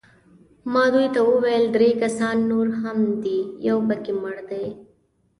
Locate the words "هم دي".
2.81-3.39